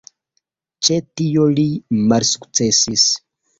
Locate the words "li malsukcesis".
1.59-3.07